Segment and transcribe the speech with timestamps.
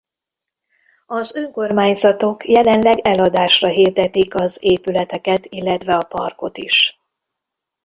[1.05, 6.99] Az önkormányzatok jelenleg eladásra hirdetik az épületeket illetve a parkot is.